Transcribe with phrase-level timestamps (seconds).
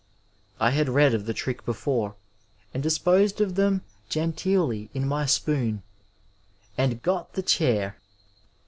[0.59, 2.15] I had read of the trick before
[2.73, 5.83] and disposed of them genteelly in my spoon—
[6.75, 7.97] and got the Chair